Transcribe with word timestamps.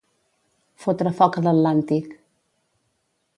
Fotre 0.85 1.11
foc 1.19 1.37
a 1.37 1.43
l'Atlàntic. 1.49 2.09